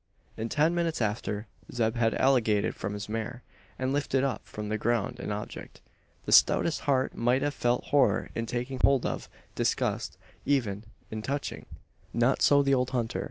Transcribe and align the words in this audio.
In 0.35 0.49
ten 0.49 0.73
minutes 0.73 0.99
after, 0.99 1.45
Zeb 1.71 1.95
had 1.95 2.19
alighted 2.19 2.73
from 2.73 2.93
his 2.95 3.07
mare, 3.07 3.43
and 3.77 3.93
lifted 3.93 4.23
up 4.23 4.43
from 4.47 4.69
the 4.69 4.77
ground 4.79 5.19
an 5.19 5.31
object, 5.31 5.79
the 6.25 6.31
stoutest 6.31 6.79
heart 6.89 7.13
might 7.13 7.43
have 7.43 7.53
felt 7.53 7.83
horror 7.83 8.31
in 8.33 8.47
taking 8.47 8.79
hold 8.79 9.05
of 9.05 9.29
disgust, 9.53 10.17
even, 10.43 10.85
in 11.11 11.21
touching! 11.21 11.67
Not 12.13 12.41
so 12.41 12.63
the 12.63 12.73
old 12.73 12.89
hunter. 12.89 13.19